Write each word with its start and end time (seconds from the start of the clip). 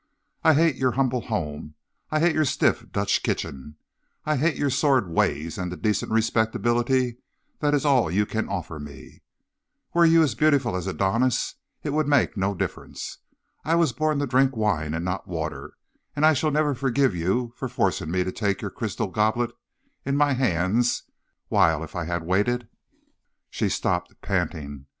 I 0.43 0.55
hate 0.55 0.77
your 0.77 0.93
humble 0.93 1.21
home, 1.21 1.75
I 2.09 2.19
hate 2.19 2.33
your 2.33 2.43
stiff 2.43 2.91
Dutch 2.91 3.21
kitchen, 3.21 3.75
I 4.25 4.35
hate 4.35 4.55
your 4.57 4.71
sordid 4.71 5.11
ways 5.11 5.59
and 5.59 5.71
the 5.71 5.77
decent 5.77 6.11
respectability 6.11 7.19
that 7.59 7.75
is 7.75 7.85
all 7.85 8.09
you 8.09 8.25
can 8.25 8.49
offer 8.49 8.79
me. 8.79 9.21
Were 9.93 10.03
you 10.03 10.25
beautiful 10.35 10.75
as 10.75 10.87
Adonis, 10.87 11.53
it 11.83 11.91
would 11.91 12.07
make 12.07 12.35
no 12.35 12.55
difference. 12.55 13.19
I 13.63 13.75
was 13.75 13.93
born 13.93 14.17
to 14.17 14.25
drink 14.25 14.57
wine 14.57 14.95
and 14.95 15.05
not 15.05 15.27
water, 15.27 15.73
and 16.15 16.25
I 16.25 16.33
shall 16.33 16.49
never 16.49 16.73
forgive 16.73 17.15
you 17.15 17.53
for 17.55 17.67
forcing 17.69 18.09
me 18.09 18.23
to 18.23 18.31
take 18.31 18.59
your 18.59 18.71
crystal 18.71 19.05
goblet 19.09 19.51
in 20.03 20.17
my 20.17 20.33
hands, 20.33 21.03
while, 21.47 21.83
if 21.83 21.95
I 21.95 22.05
had 22.05 22.23
waited' 22.23 22.67
"She 23.51 23.69
stopped, 23.69 24.19
panting. 24.23 24.87